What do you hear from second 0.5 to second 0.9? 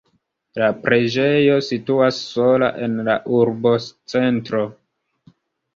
La